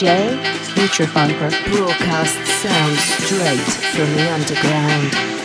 Future 0.00 1.04
Funker 1.04 1.50
broadcasts 1.70 2.50
sound 2.54 2.96
straight 2.96 3.60
from 3.92 4.10
the 4.14 4.32
underground. 4.32 5.39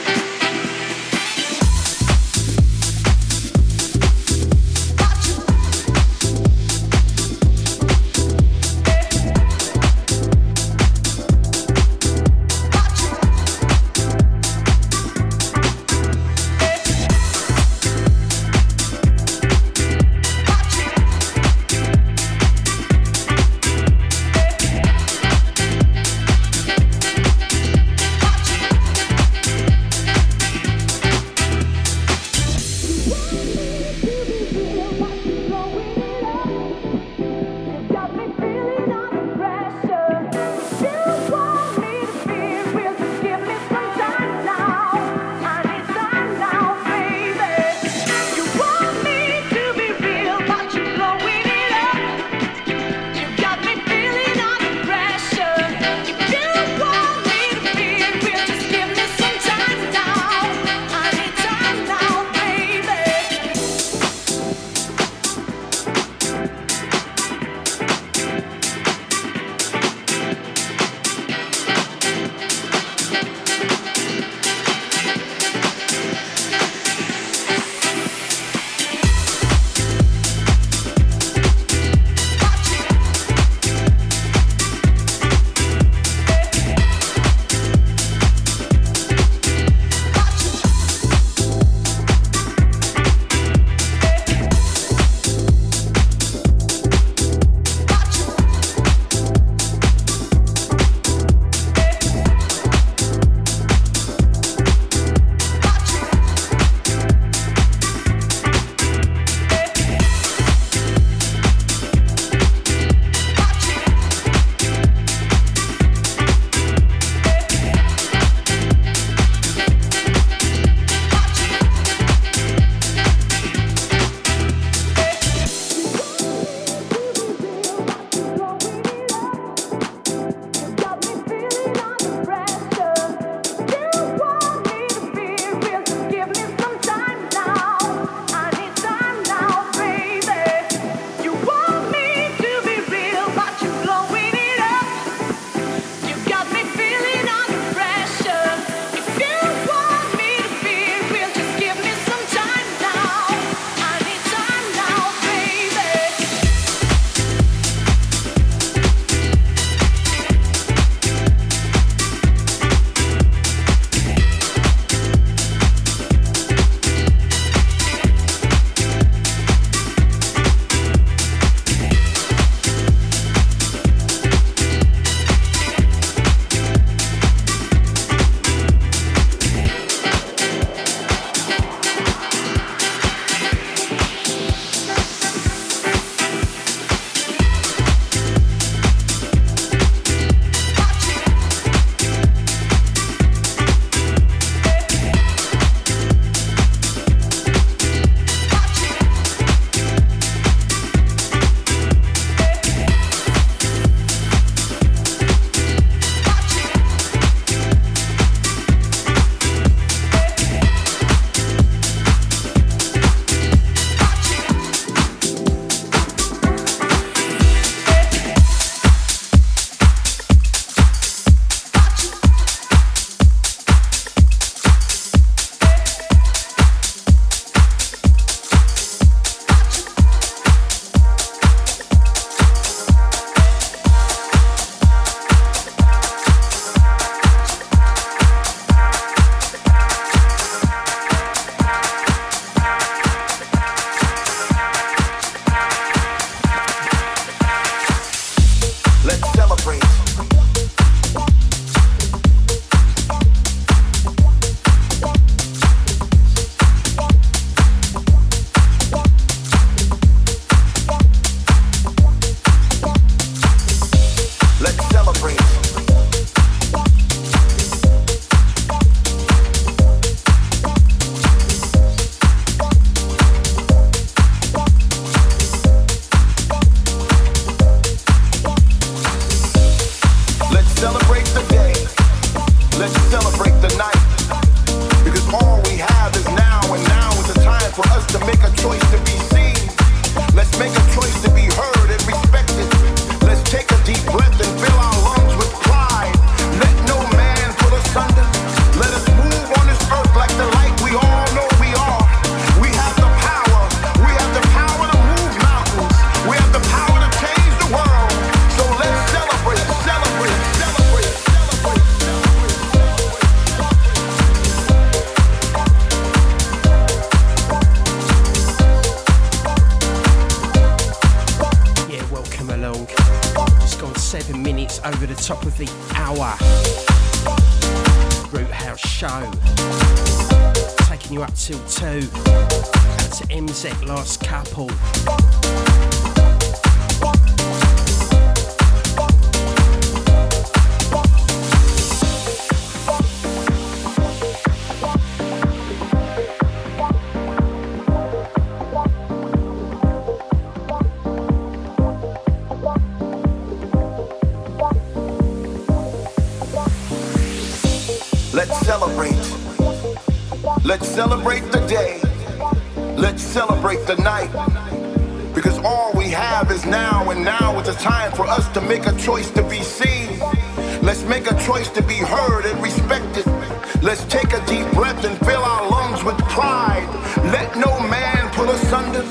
pull 378.35 378.49
us 378.49 378.73
under. 378.73 379.01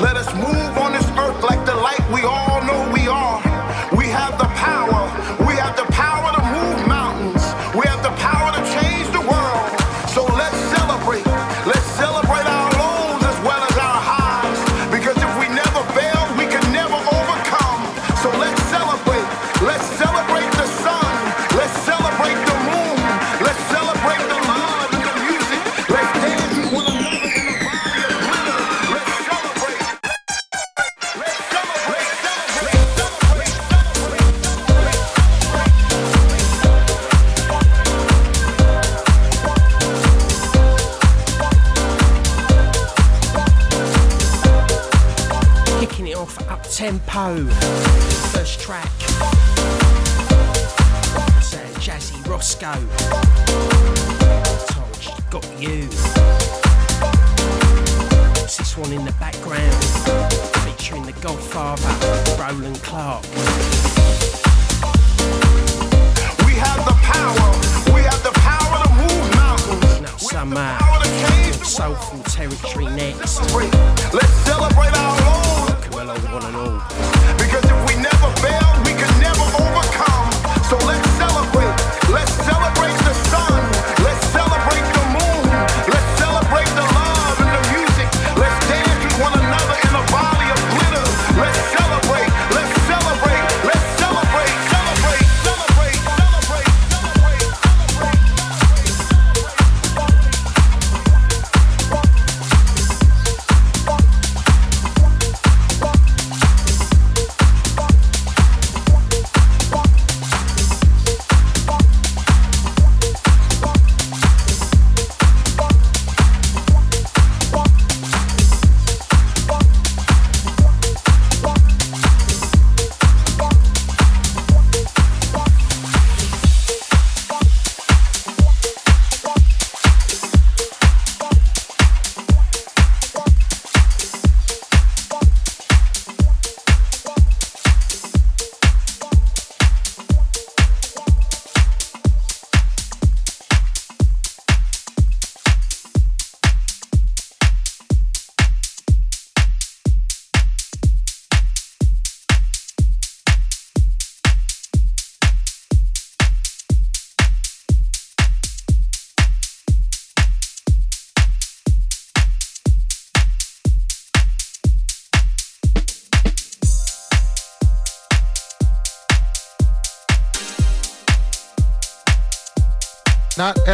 Let 0.00 0.16
us 0.16 0.32
move. 0.34 0.57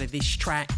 Of 0.00 0.10
this 0.10 0.26
track, 0.36 0.69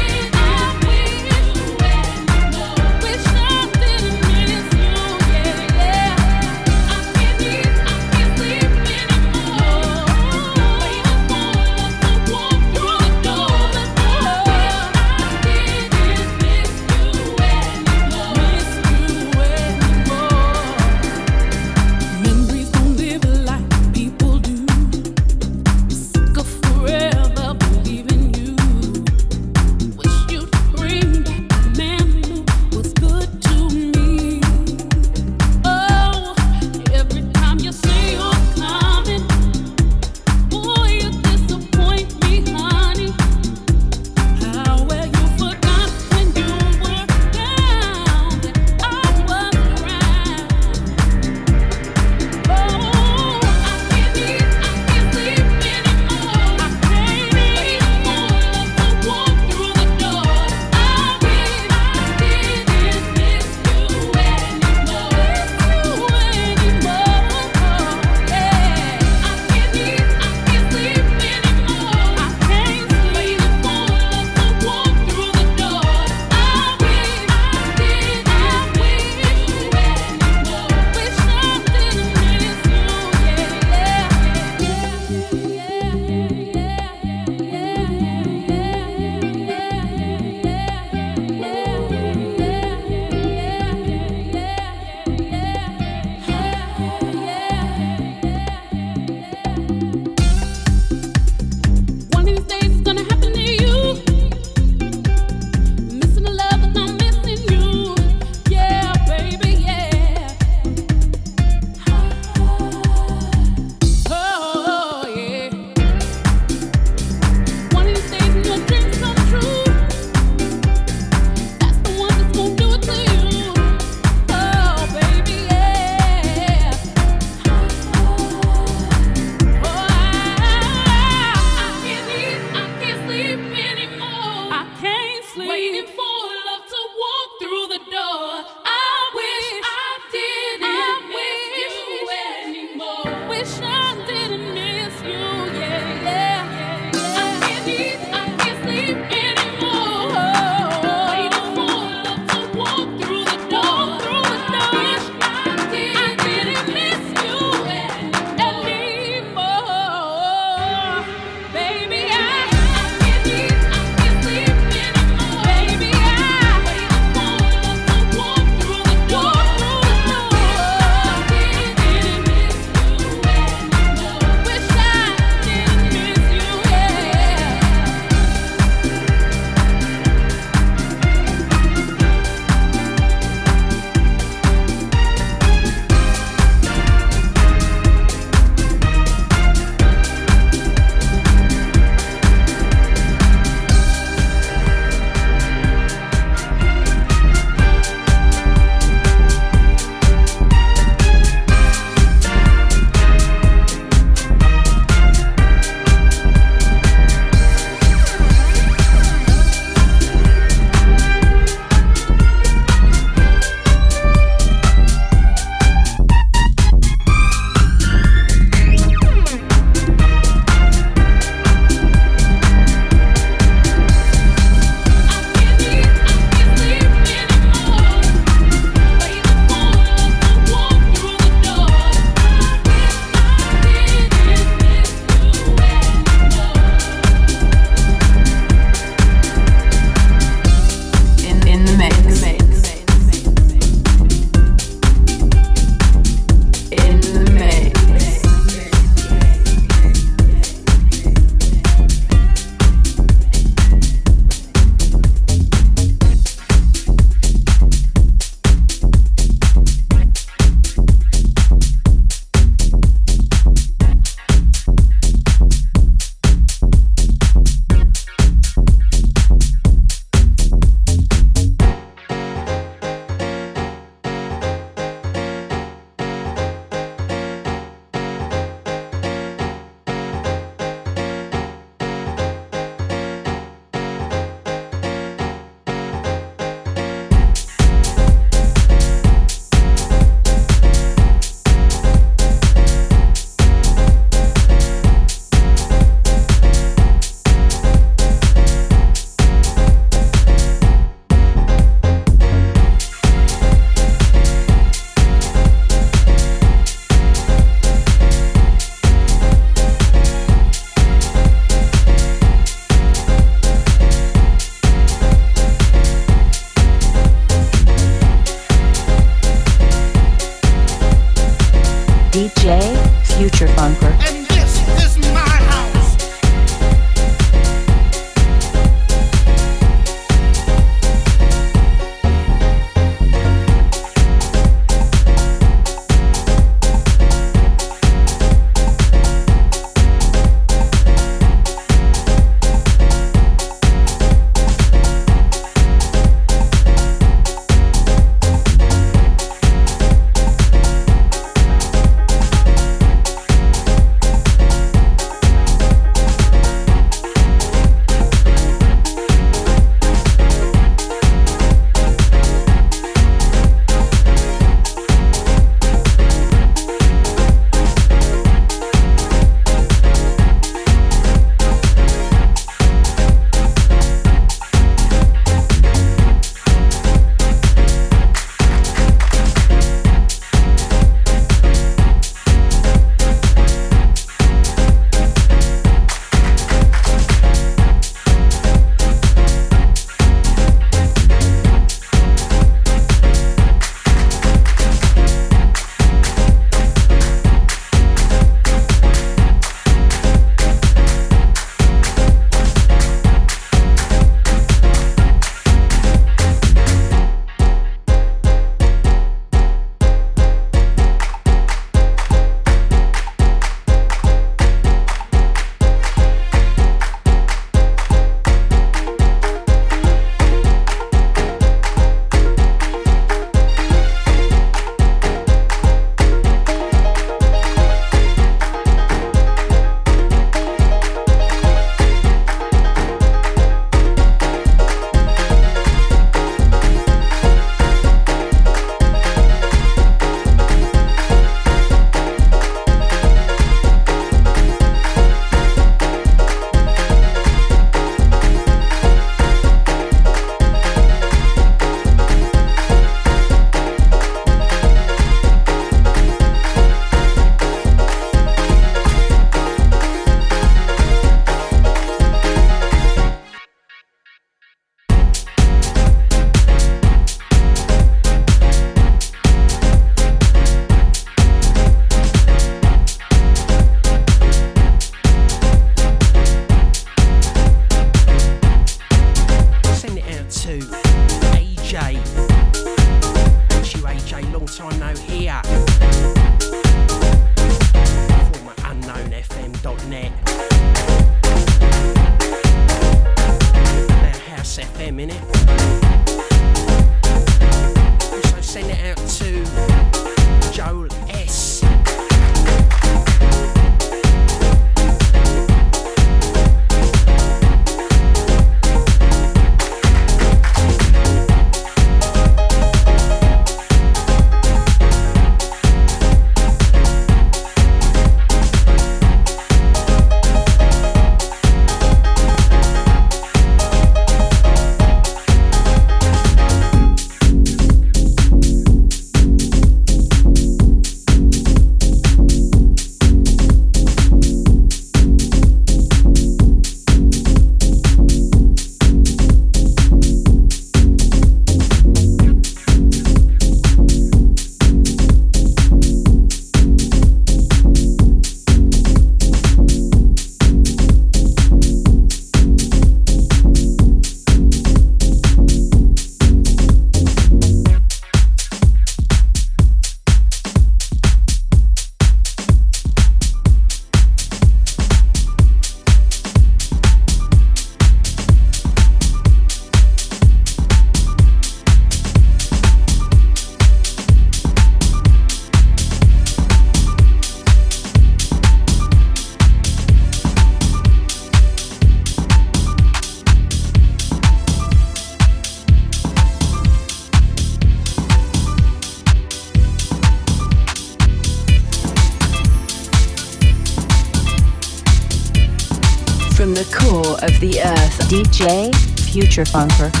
Future 599.31 599.45
Funker. 599.45 600.00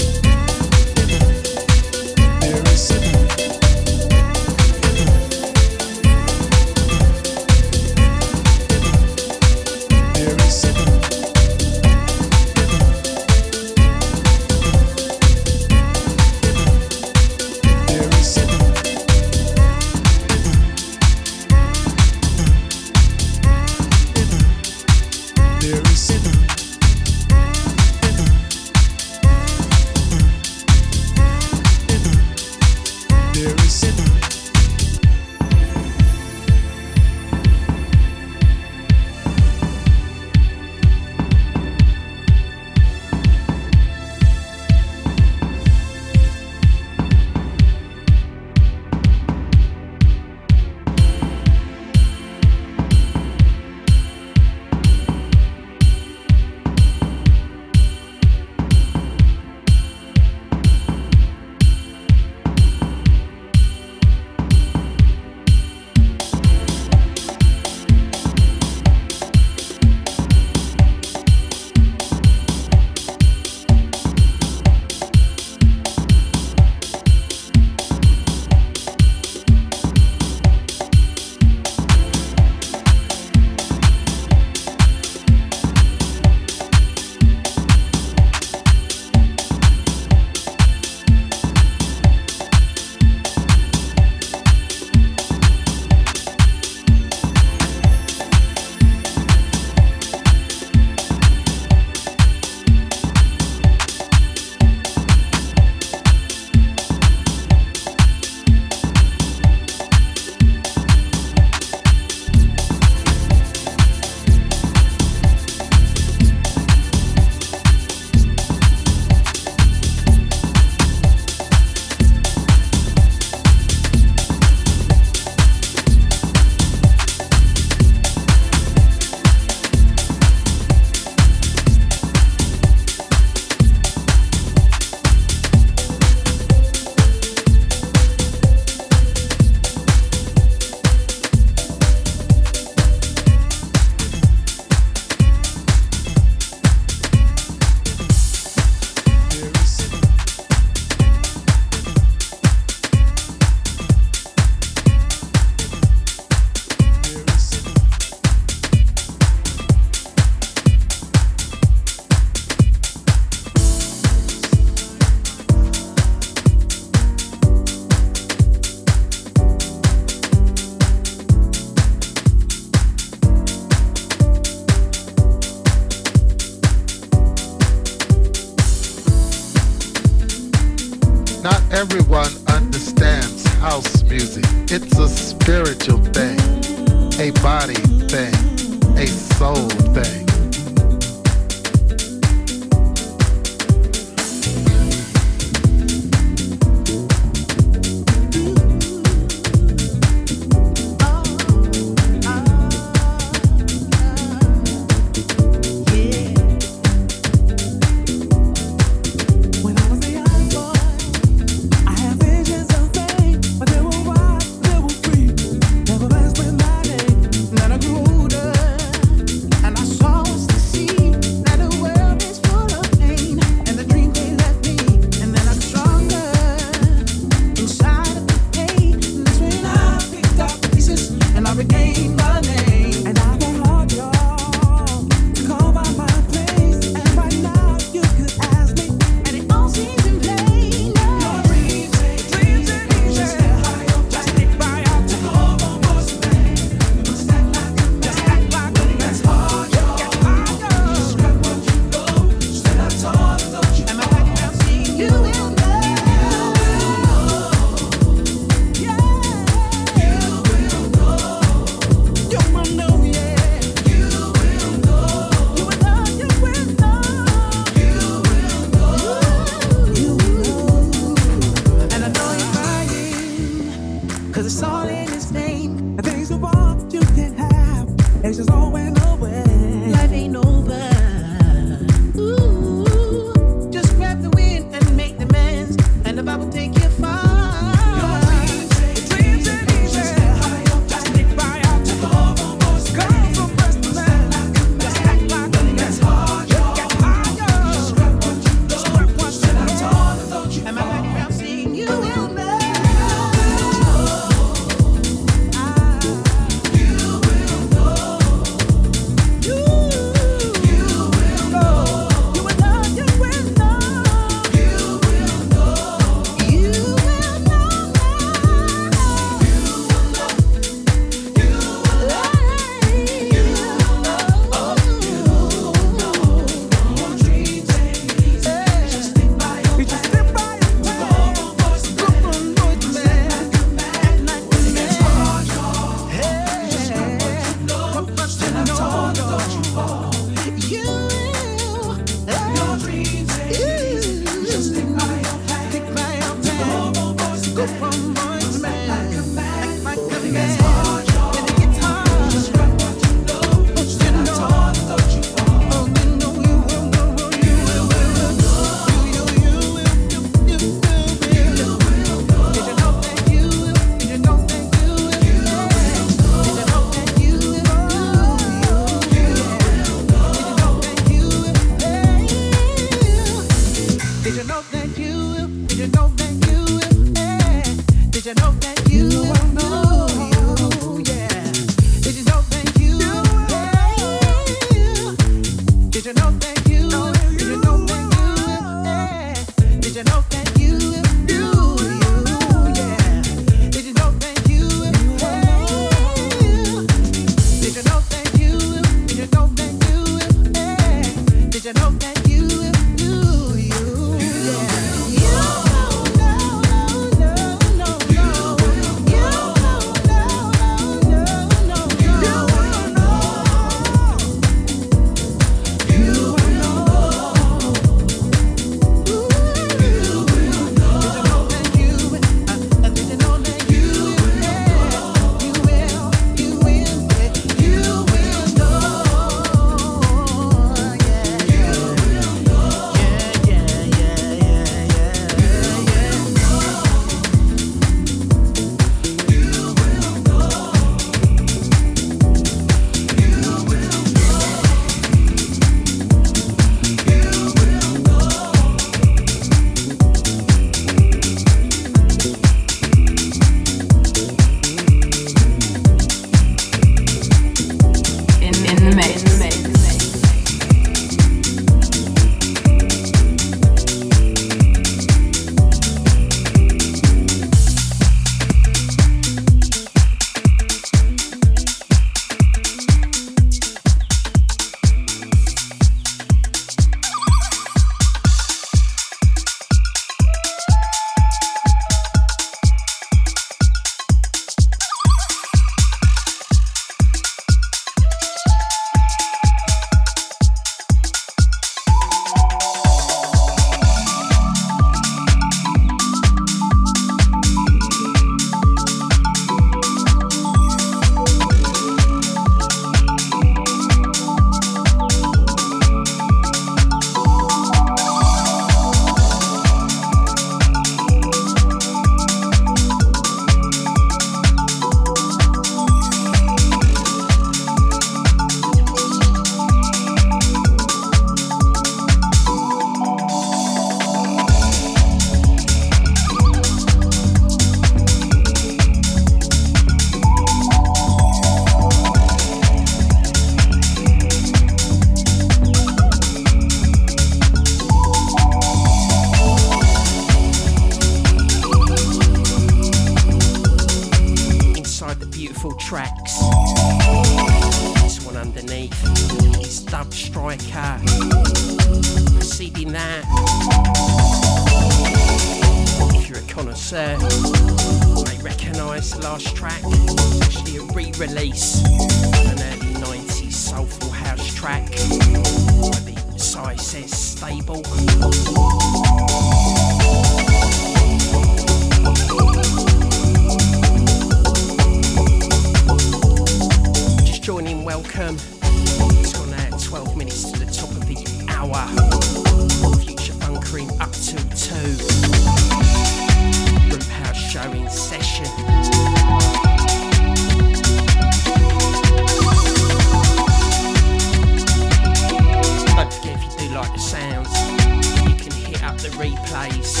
replays. 599.20 600.00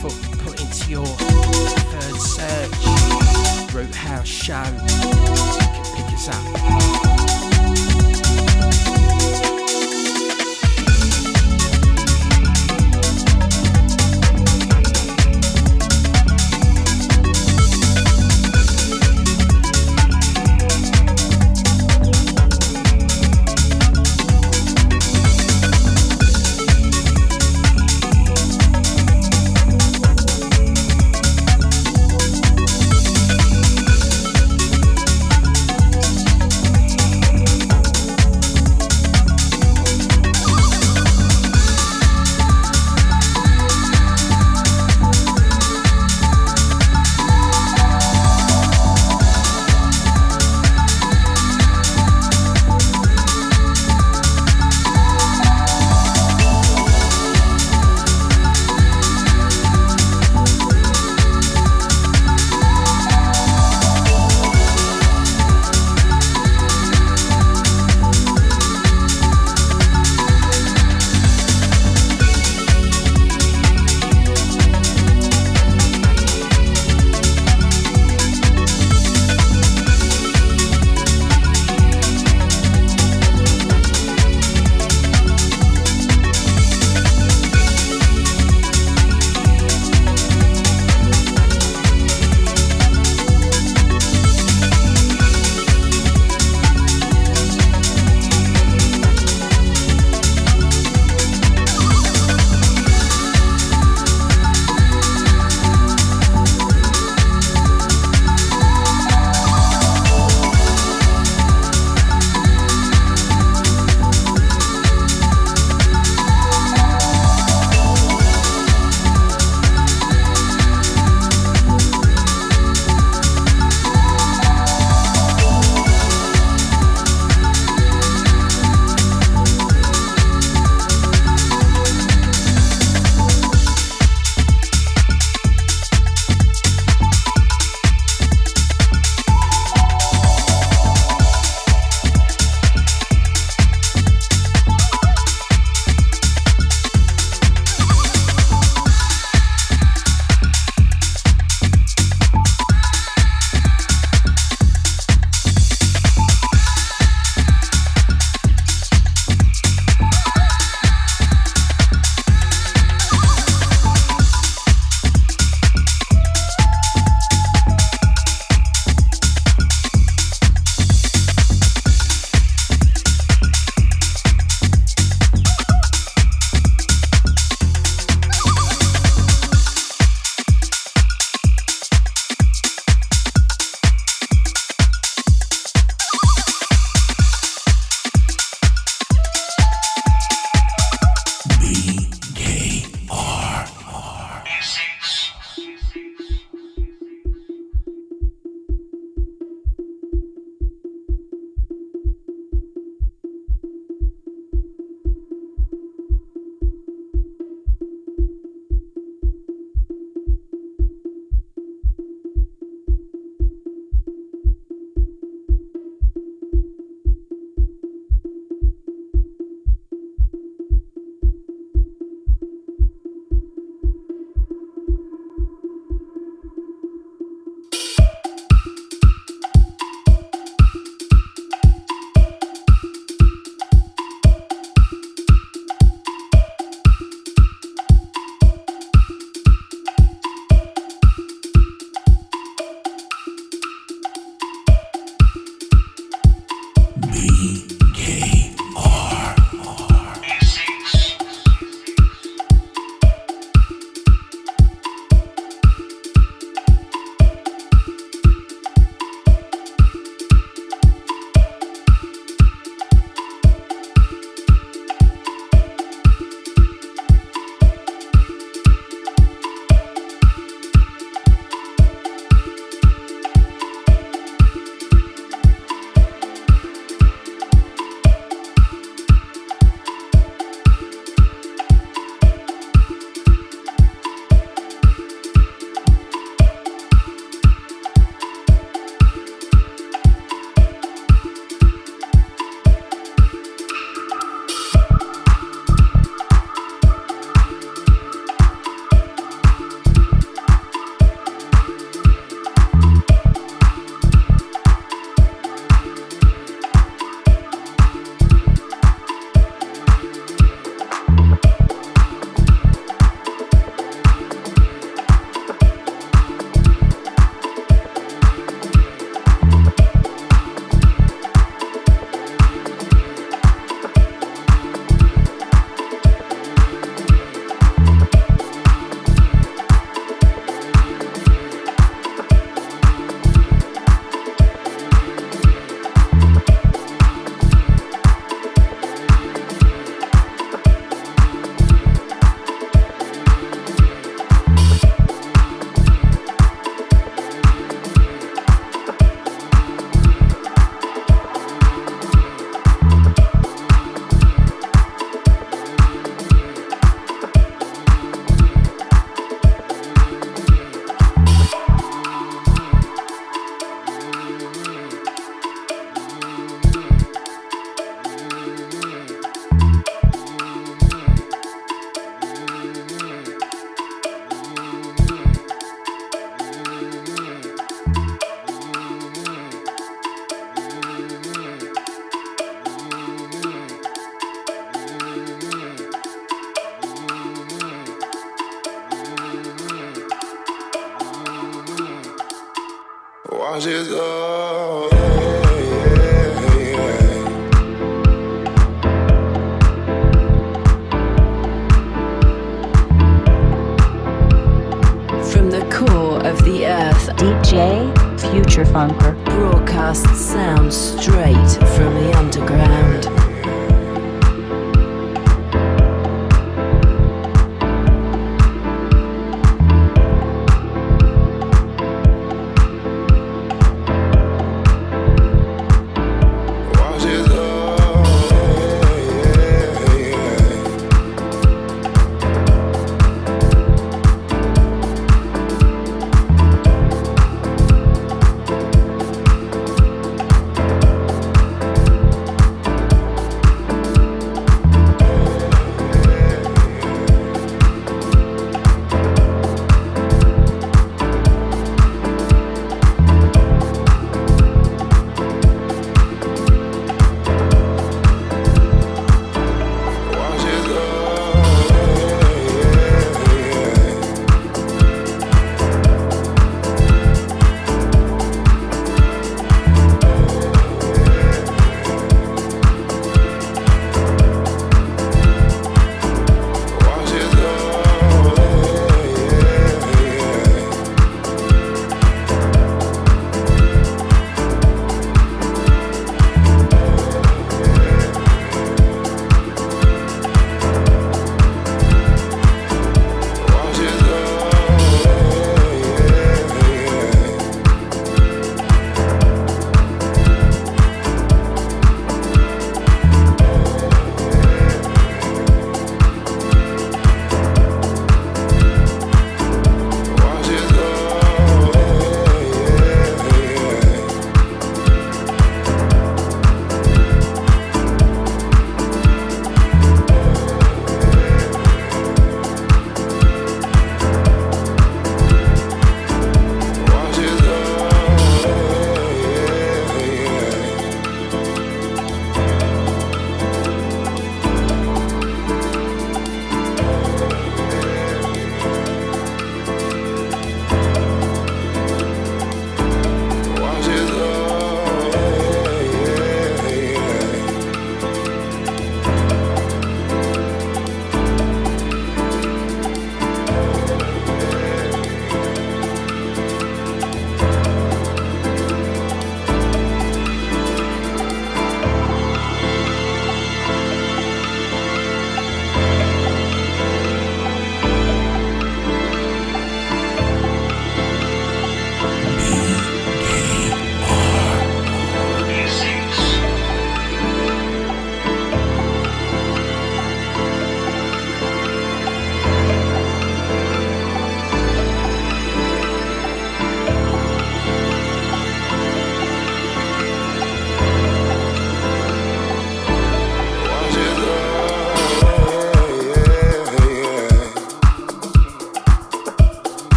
For 0.00 0.10
put 0.38 0.60
into 0.62 0.90
your 0.90 1.04
third 1.04 2.20
search, 2.20 3.74
Root 3.74 3.94
House 3.94 4.26
Show. 4.26 4.64
You 4.64 4.86
can 5.74 5.96
pick 5.96 6.14
us 6.14 6.28
up. 6.30 6.79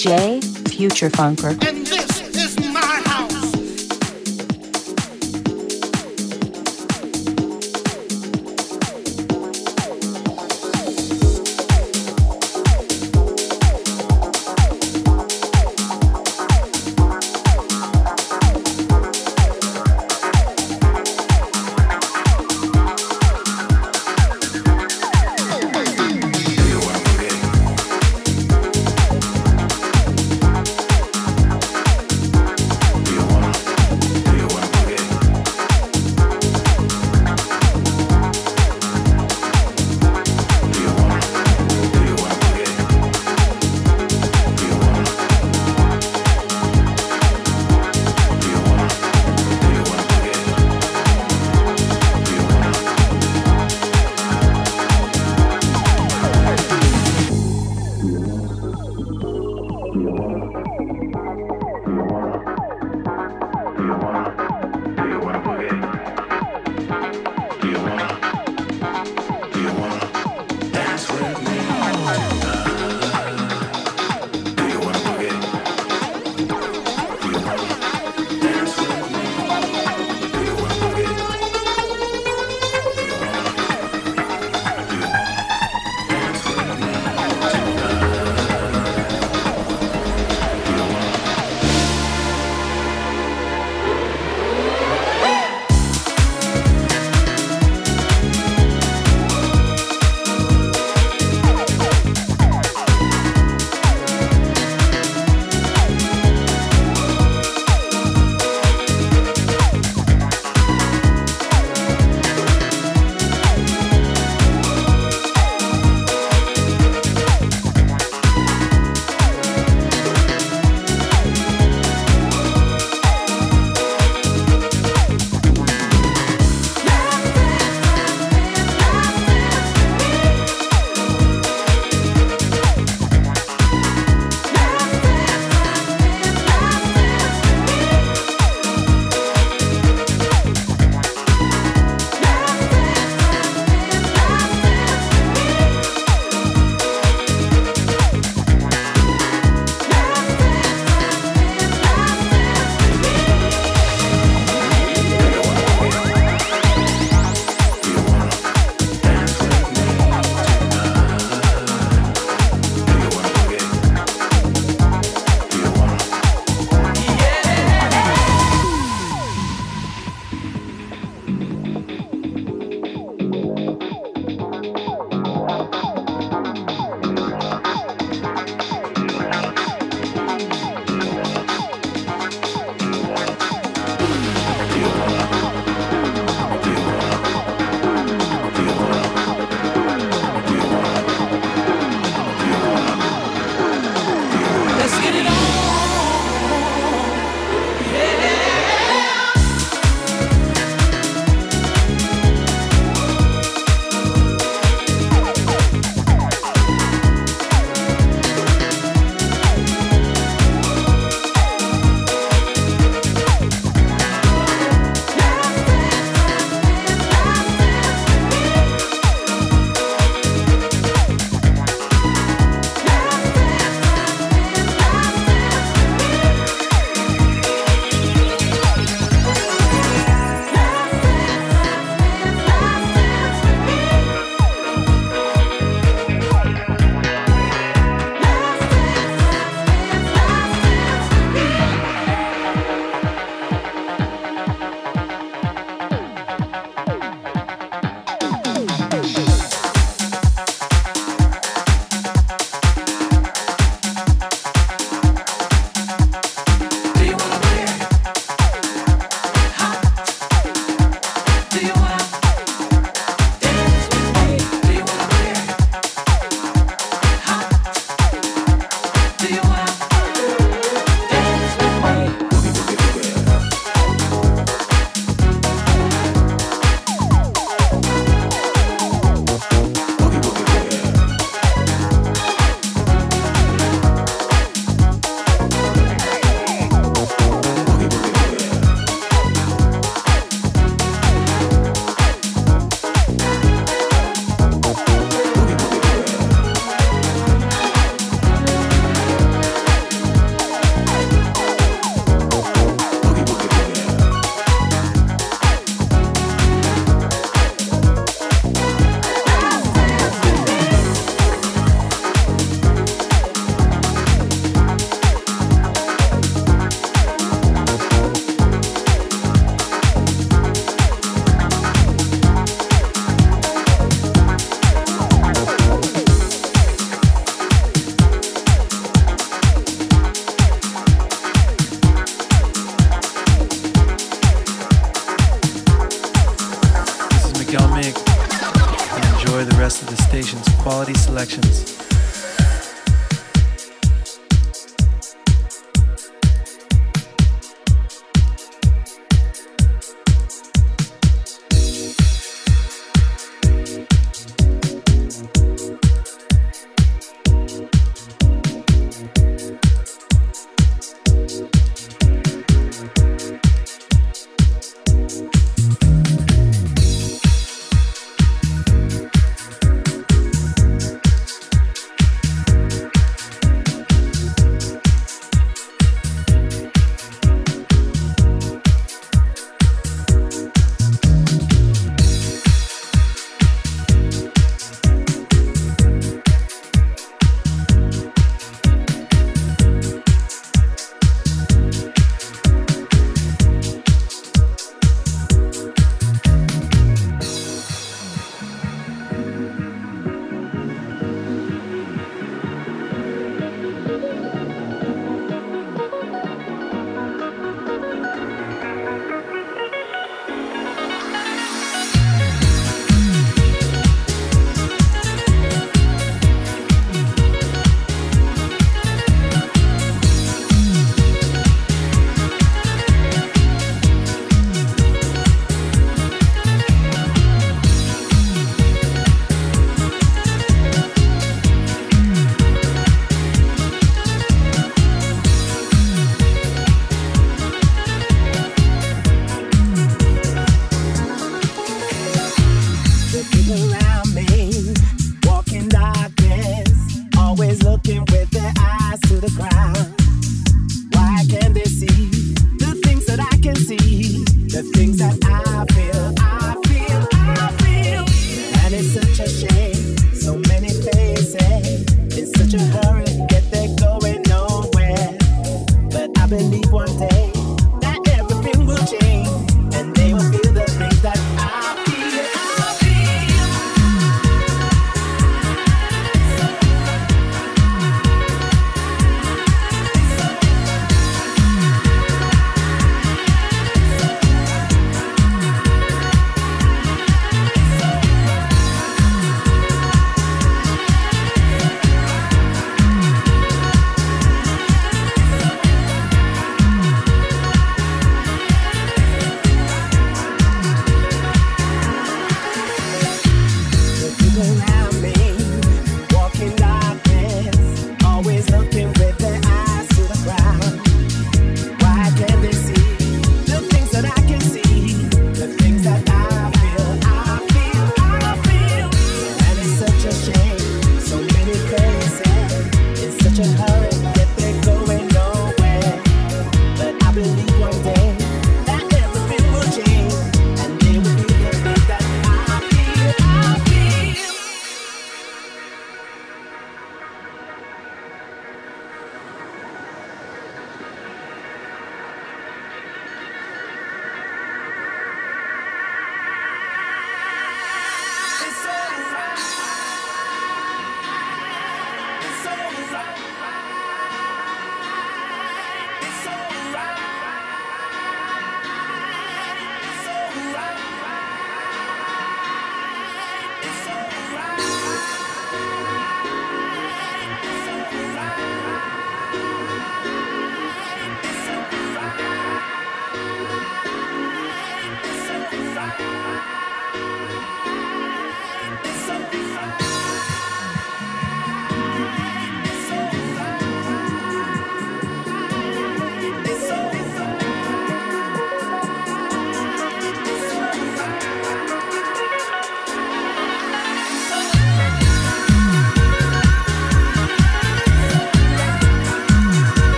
DJ 0.00 0.42
Future 0.70 1.10
Funker. 1.10 1.79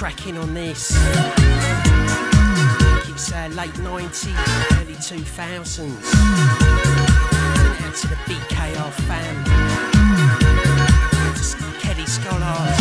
tracking 0.00 0.38
on 0.38 0.54
this. 0.54 0.96
It's 3.06 3.32
uh, 3.34 3.50
late 3.52 3.74
90s, 3.74 4.32
early 4.80 4.94
2000s. 4.94 5.90
Out 7.84 7.94
to 7.96 8.08
the 8.08 8.14
BKR 8.24 8.92
fam. 8.92 9.44
Kelly 11.80 12.06
Scholars. 12.06 12.79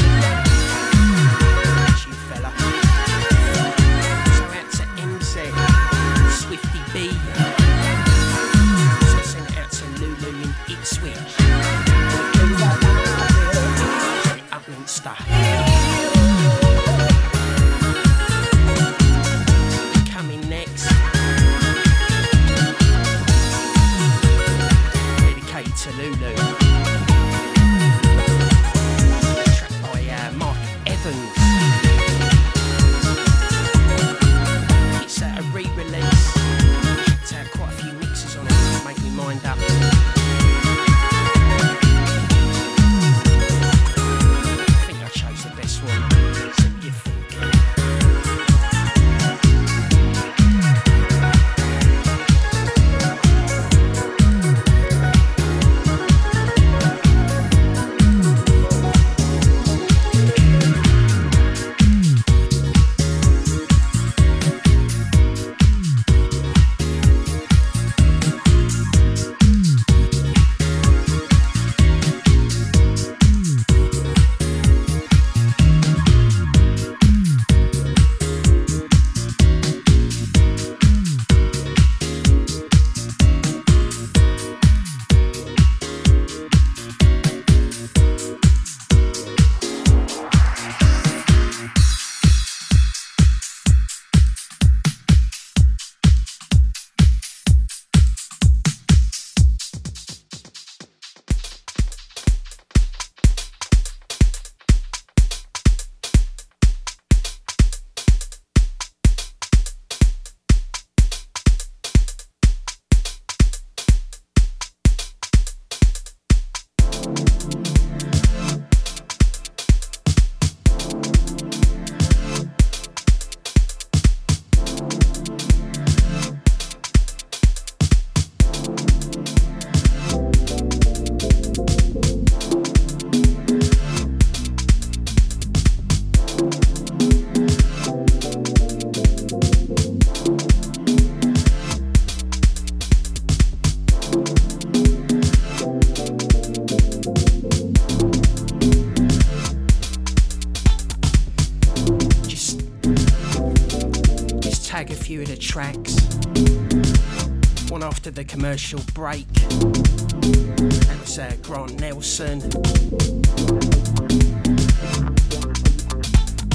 After 158.10 158.23
the 158.23 158.26
commercial 158.26 158.81
break. 158.94 159.31
That 159.34 160.98
was 160.99 161.19
uh, 161.19 161.36
grant 161.44 161.80
nelson. 161.80 162.40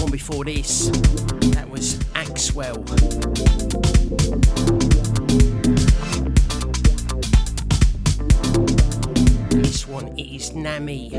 One 0.01 0.11
before 0.11 0.45
this 0.45 0.89
that 1.55 1.69
was 1.71 1.97
axwell. 2.15 2.85
This 9.51 9.87
one 9.87 10.19
is 10.19 10.55
nami 10.55 11.11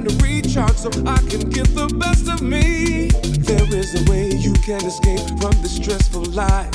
time 0.00 0.18
to 0.18 0.24
recharge 0.24 0.76
so 0.76 0.88
I 1.06 1.18
can 1.28 1.48
get 1.50 1.66
the 1.74 1.86
best 1.98 2.28
of 2.28 2.42
me. 2.42 3.08
There 3.40 3.74
is 3.74 3.94
a 4.00 4.10
way 4.10 4.30
you 4.30 4.52
can 4.64 4.84
escape 4.84 5.20
from 5.40 5.52
this 5.62 5.76
stressful 5.76 6.24
life. 6.32 6.70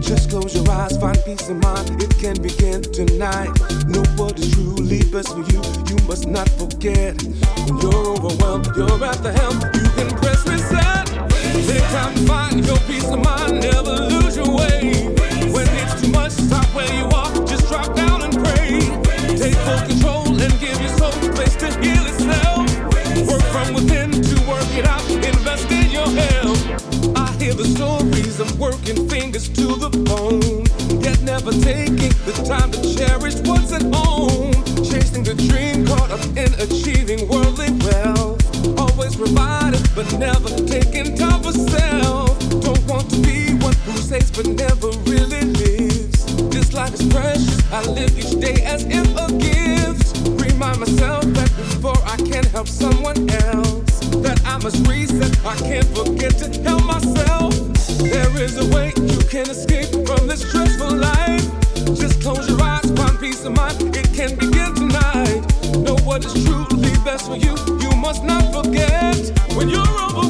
Just 0.00 0.30
close 0.30 0.54
your 0.54 0.68
eyes, 0.70 0.96
find 0.98 1.18
peace 1.24 1.48
of 1.48 1.56
mind. 1.56 2.02
It 2.02 2.16
can 2.18 2.40
begin 2.40 2.82
tonight. 2.82 3.52
Know 3.86 4.04
what 4.16 4.38
is 4.38 4.50
truly 4.52 5.02
best 5.10 5.28
for 5.28 5.44
you. 5.52 5.62
You 5.88 5.96
must 6.06 6.28
not 6.28 6.48
forget. 6.50 7.22
When 7.22 7.78
you're 7.80 8.06
overwhelmed, 8.14 8.68
you're 8.76 9.04
at 9.04 9.22
the 9.22 9.32
helm. 9.32 9.58
You 9.74 9.88
can 9.96 10.08
press 10.18 10.46
reset. 10.46 11.06
Take 11.66 11.84
time 11.90 12.14
find 12.26 12.66
your 12.66 12.78
peace 12.88 13.08
of 13.08 13.22
mind. 13.22 13.60
Never 13.60 13.96
lose 14.08 14.21
time 32.52 32.70
to 32.70 32.82
cherish 32.94 33.36
what's 33.48 33.72
at 33.72 33.82
home. 33.94 34.52
Chasing 34.84 35.24
the 35.24 35.34
dream, 35.48 35.86
caught 35.86 36.10
up 36.10 36.24
in 36.36 36.50
achieving 36.60 37.26
worldly 37.28 37.70
wealth. 37.86 38.40
Always 38.78 39.16
provided, 39.16 39.82
but 39.96 40.06
never 40.18 40.50
taking 40.66 41.16
time 41.16 41.40
for 41.42 41.52
self. 41.52 42.28
Don't 42.66 42.84
want 42.86 43.08
to 43.10 43.18
be 43.28 43.54
one 43.66 43.76
who 43.86 43.96
says 43.96 44.30
but 44.30 44.46
never 44.46 44.88
really 45.08 45.42
lives. 45.60 46.18
This 46.52 46.74
life 46.74 46.92
is 46.92 47.04
precious. 47.08 47.72
I 47.72 47.80
live 47.98 48.12
each 48.18 48.34
day 48.46 48.62
as 48.64 48.84
if 48.84 49.08
a 49.24 49.28
gift. 49.46 50.04
Remind 50.44 50.78
myself 50.80 51.24
that 51.38 51.50
before 51.56 52.00
I 52.04 52.16
can 52.16 52.44
help 52.56 52.68
someone 52.68 53.30
else, 53.48 54.00
that 54.26 54.38
I 54.44 54.58
must 54.58 54.86
reset. 54.86 55.32
I 55.46 55.56
can't 55.56 55.88
forget 55.96 56.32
to 56.42 56.48
help 56.62 56.84
myself. 56.84 57.54
There 58.14 58.34
is 58.42 58.58
a 58.58 58.66
way 58.74 58.92
you 58.96 59.20
can 59.34 59.48
escape 59.48 59.88
from 60.06 60.28
this 60.28 60.40
stressful 60.40 60.61
peace 63.42 63.48
of 63.48 63.56
mind. 63.56 63.96
It 63.96 64.12
can 64.14 64.36
begin 64.36 64.74
tonight. 64.74 65.42
Know 65.78 65.96
what 66.04 66.24
is 66.24 66.32
truly 66.44 66.92
best 67.04 67.26
for 67.26 67.36
you. 67.36 67.56
You 67.80 67.96
must 67.96 68.24
not 68.24 68.42
forget. 68.52 69.16
When 69.56 69.68
you're 69.68 69.82
overwhelmed, 69.82 70.21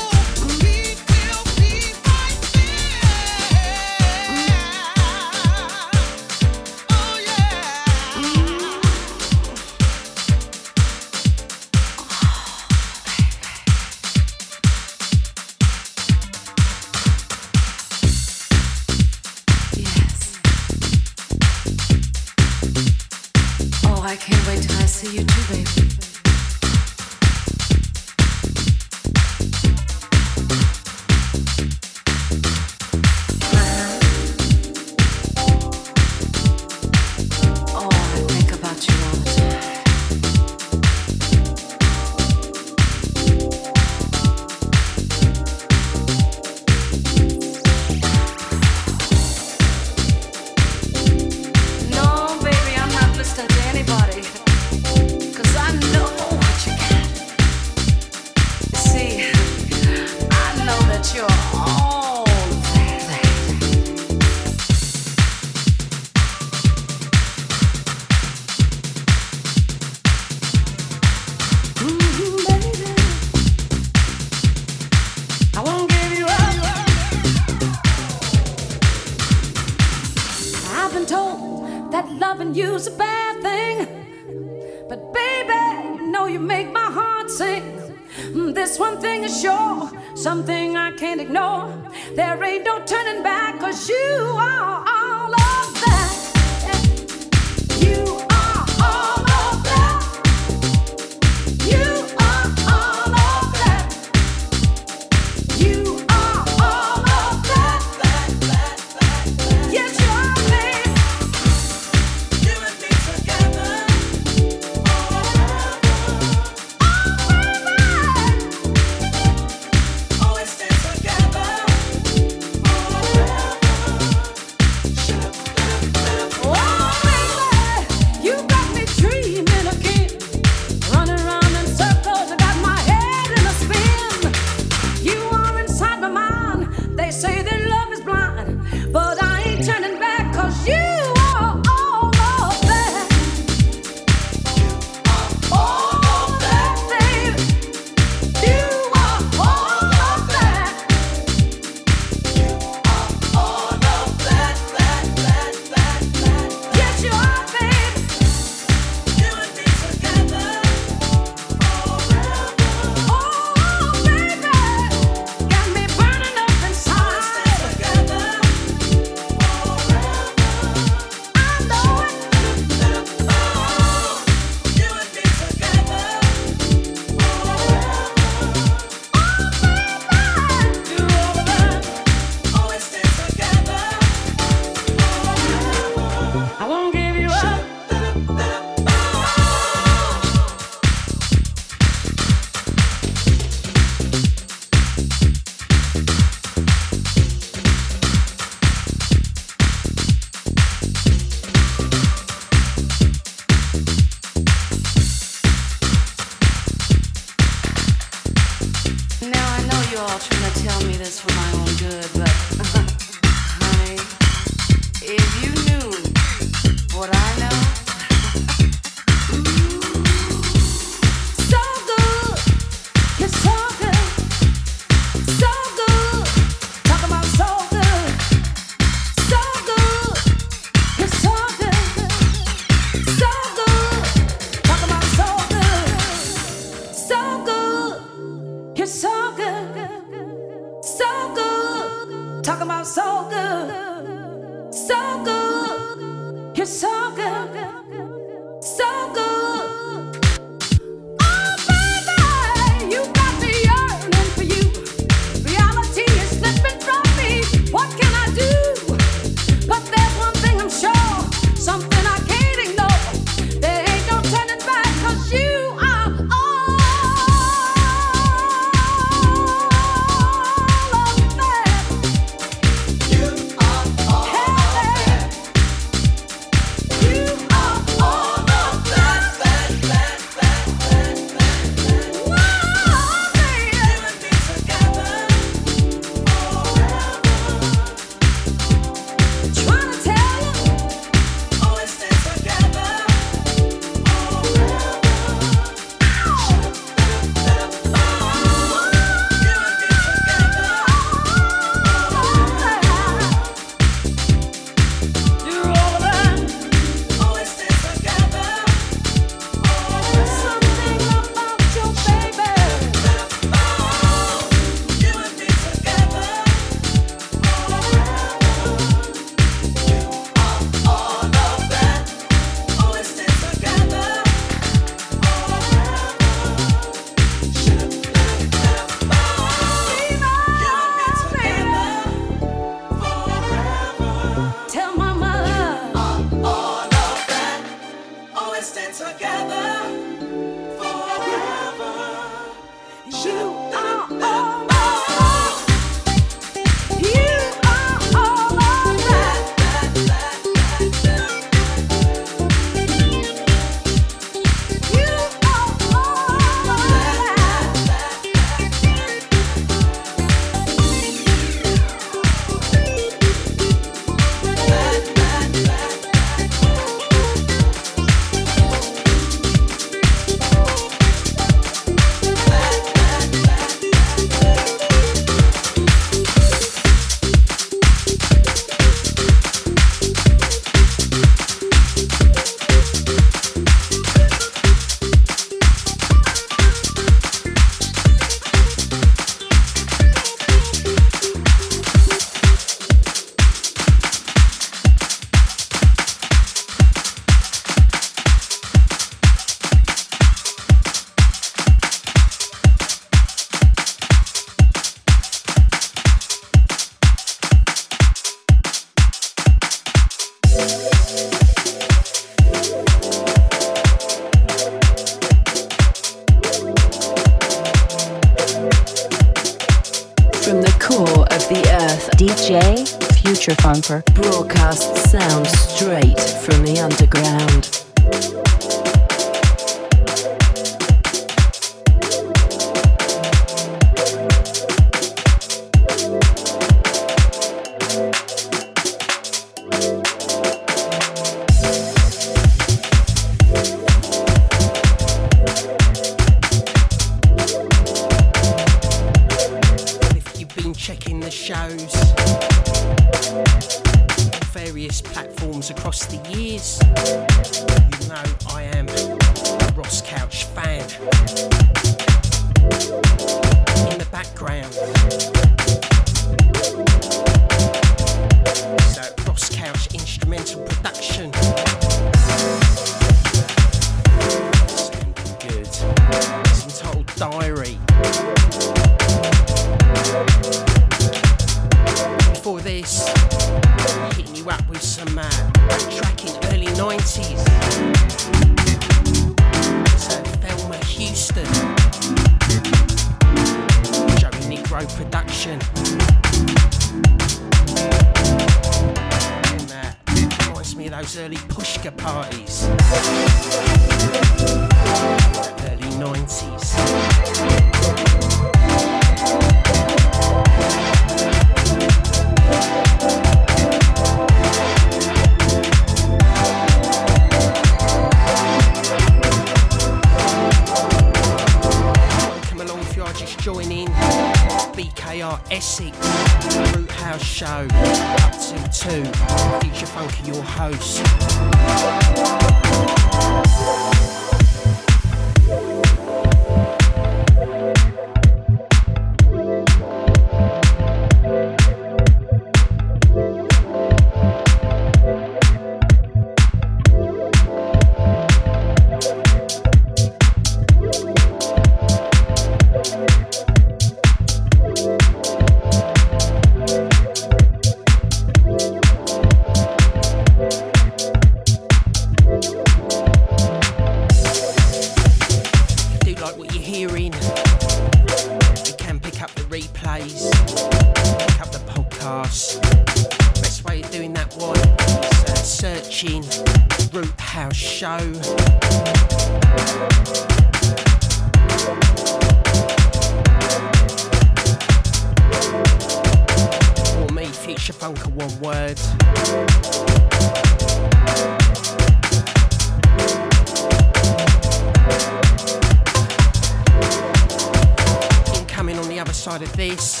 other 599.04 599.12
side 599.12 599.42
of 599.42 599.52
this, 599.54 600.00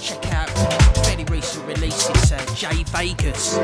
check 0.00 0.32
out 0.32 0.48
fairly 1.04 1.24
recent 1.24 1.66
release. 1.66 2.08
It's 2.10 2.30
uh, 2.30 2.38
Jay 2.54 2.84
Vegas. 2.84 3.56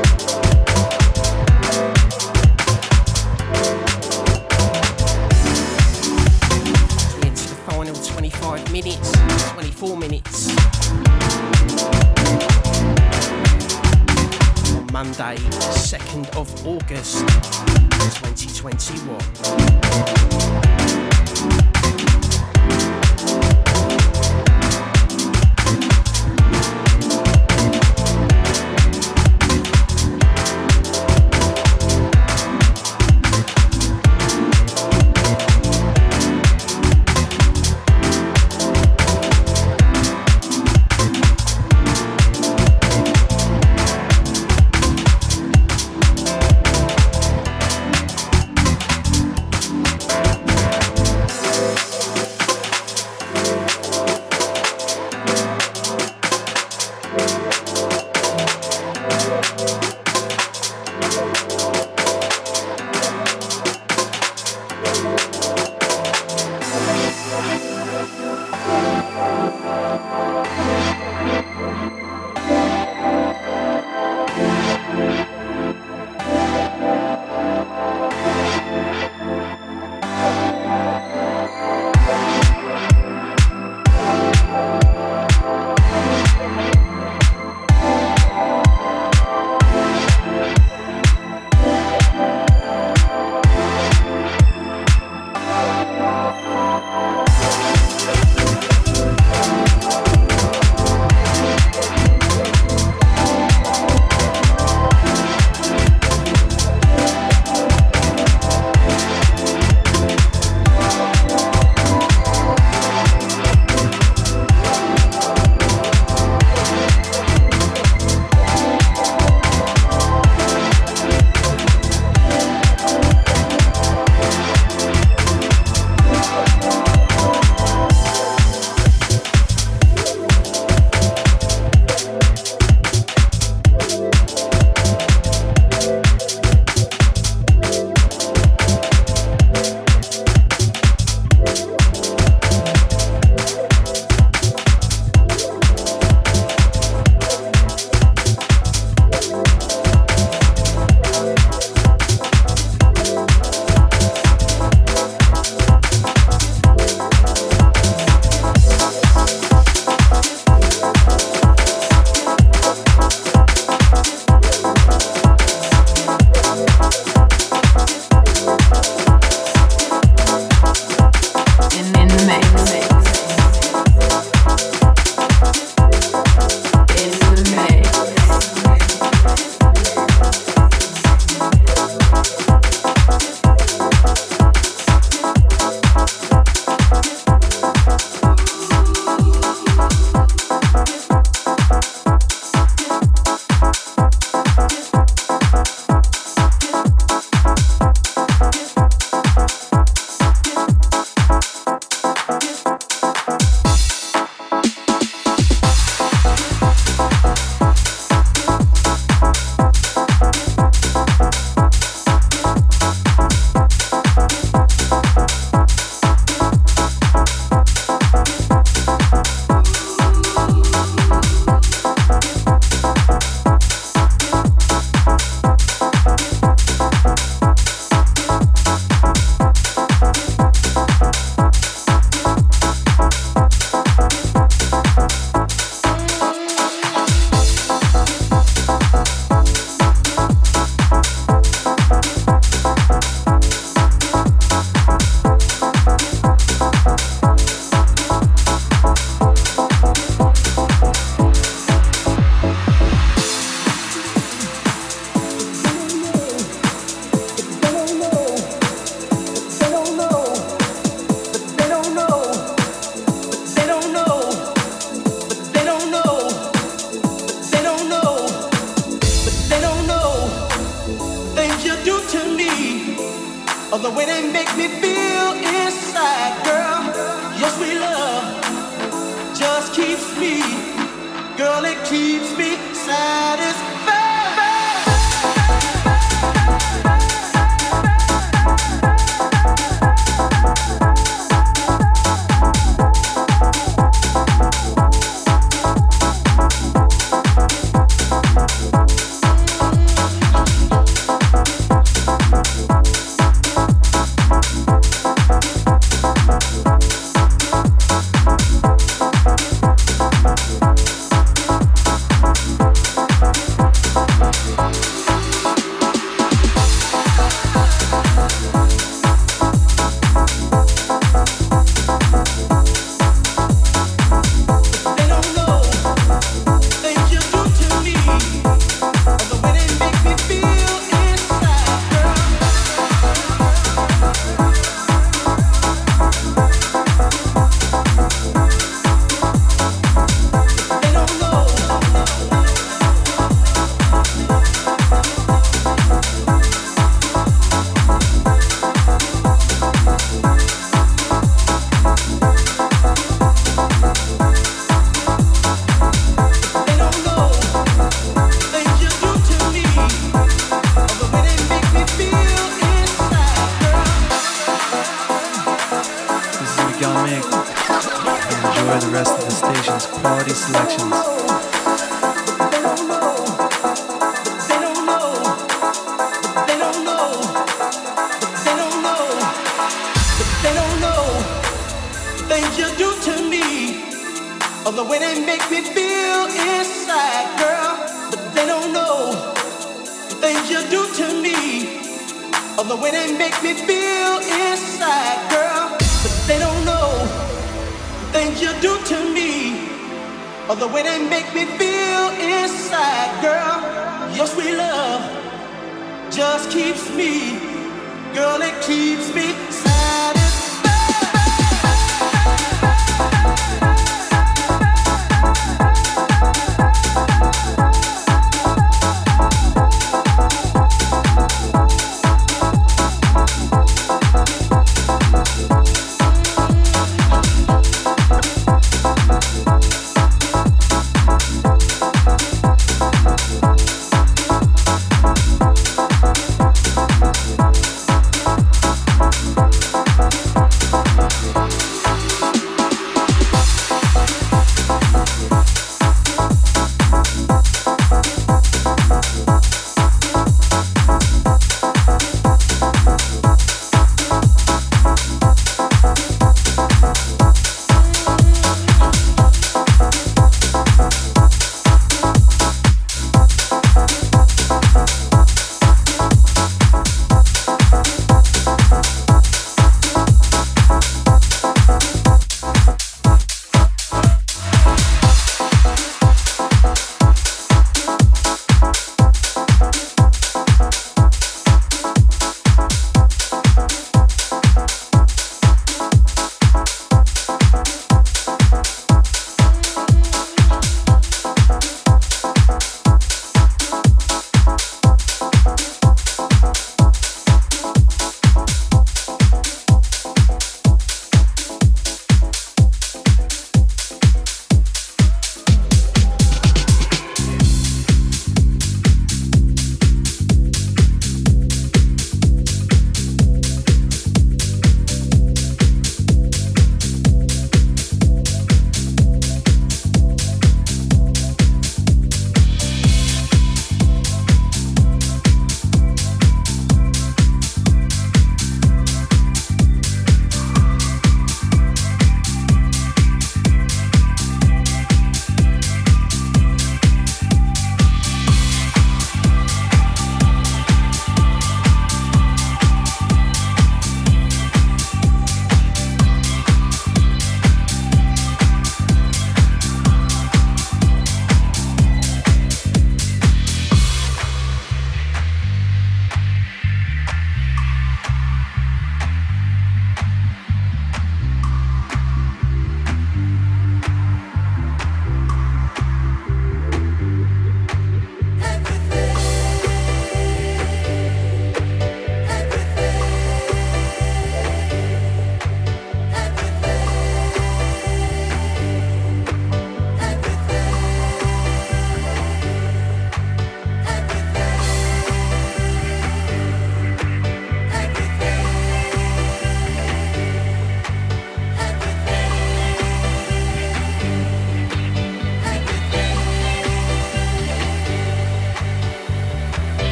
Into 7.23 7.47
the 7.47 7.55
final 7.65 7.95
25 7.95 8.69
minutes, 8.73 9.13
24 9.53 9.95
minutes. 9.95 10.49
On 14.75 14.85
Monday, 14.91 15.37
2nd 15.37 16.35
of 16.35 16.67
August, 16.67 17.19
2021. 18.19 20.27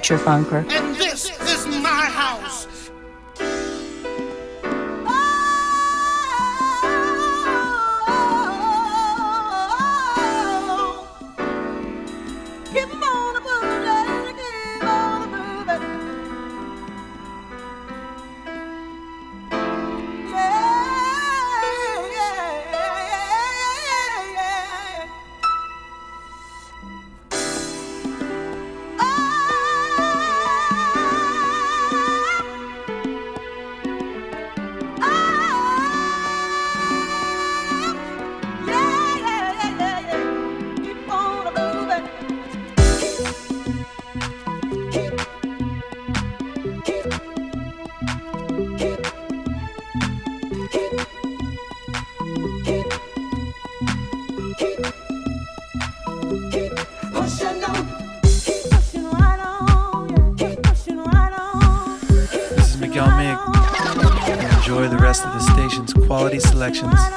Future 0.00 0.16
Funker. 0.16 0.89
Quality 66.60 67.09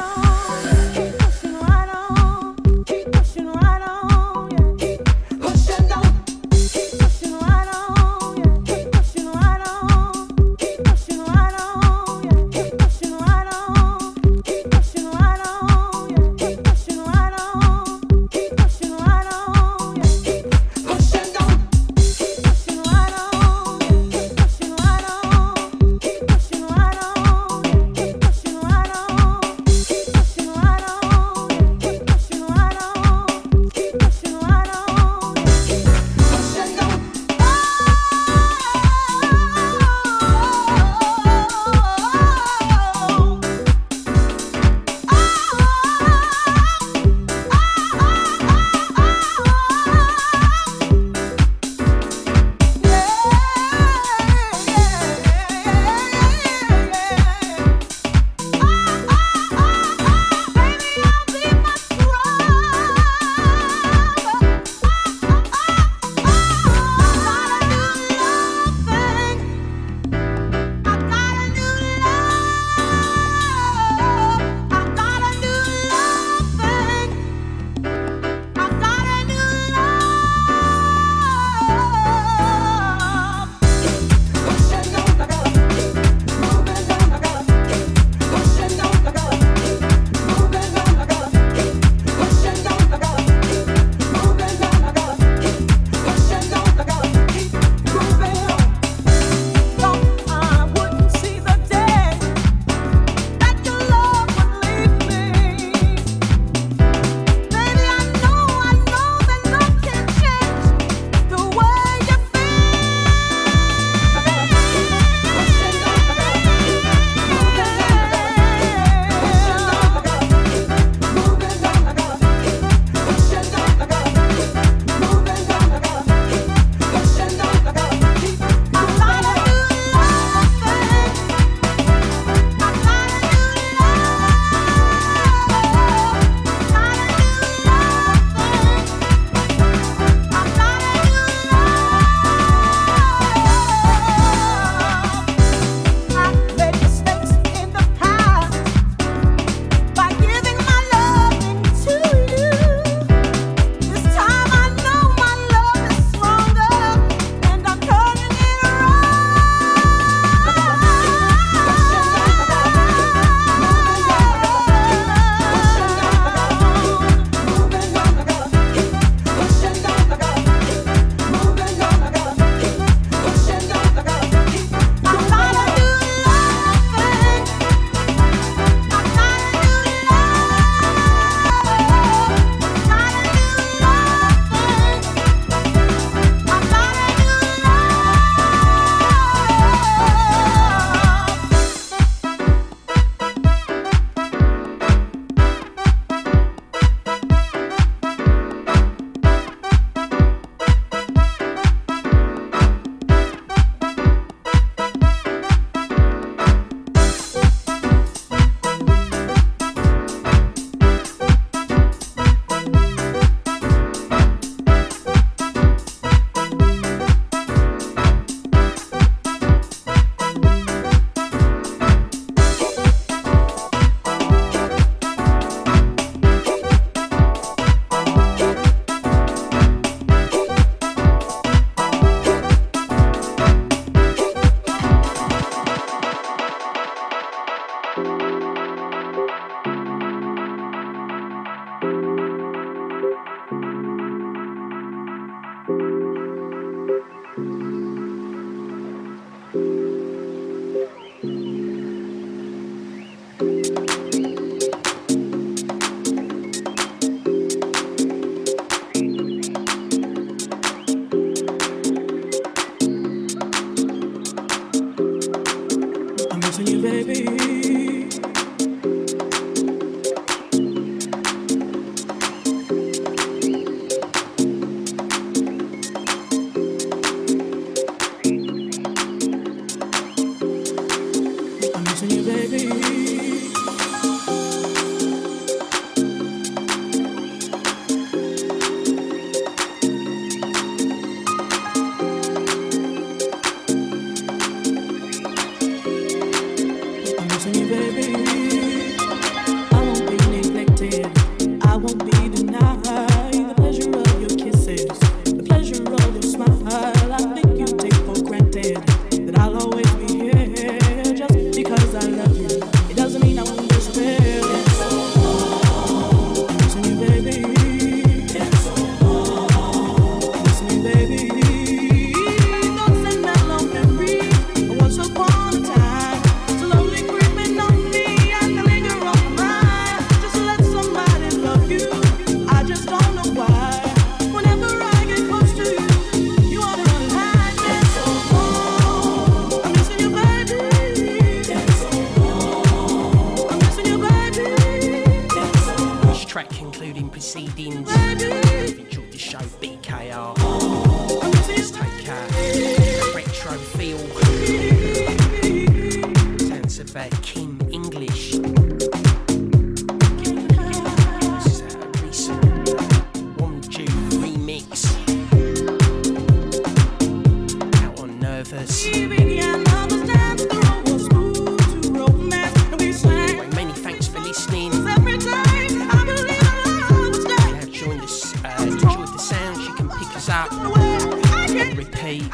beat. 382.20 382.32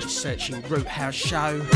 Just 0.00 0.18
searching 0.18 0.60
Root 0.68 0.86
House 0.86 1.14
Show. 1.14 1.66